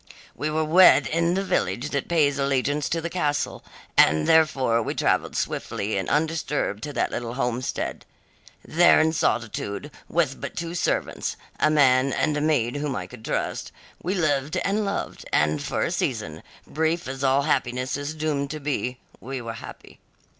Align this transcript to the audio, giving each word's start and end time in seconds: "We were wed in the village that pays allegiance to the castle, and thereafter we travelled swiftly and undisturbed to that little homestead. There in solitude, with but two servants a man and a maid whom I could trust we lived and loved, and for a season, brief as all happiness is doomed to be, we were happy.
"We 0.35 0.49
were 0.49 0.63
wed 0.65 1.05
in 1.05 1.35
the 1.35 1.43
village 1.43 1.89
that 1.91 2.07
pays 2.07 2.39
allegiance 2.39 2.89
to 2.89 3.01
the 3.01 3.07
castle, 3.11 3.63
and 3.95 4.25
thereafter 4.27 4.81
we 4.81 4.95
travelled 4.95 5.35
swiftly 5.37 5.95
and 5.95 6.09
undisturbed 6.09 6.81
to 6.85 6.93
that 6.93 7.11
little 7.11 7.35
homestead. 7.35 8.03
There 8.65 8.99
in 8.99 9.13
solitude, 9.13 9.91
with 10.09 10.41
but 10.41 10.55
two 10.57 10.73
servants 10.73 11.35
a 11.59 11.69
man 11.69 12.13
and 12.13 12.35
a 12.35 12.41
maid 12.41 12.77
whom 12.77 12.95
I 12.95 13.05
could 13.05 13.23
trust 13.23 13.71
we 14.01 14.15
lived 14.15 14.57
and 14.65 14.85
loved, 14.85 15.29
and 15.31 15.61
for 15.61 15.83
a 15.83 15.91
season, 15.91 16.41
brief 16.65 17.07
as 17.07 17.23
all 17.23 17.43
happiness 17.43 17.95
is 17.95 18.15
doomed 18.15 18.49
to 18.49 18.59
be, 18.59 18.97
we 19.19 19.39
were 19.39 19.53
happy. 19.53 19.99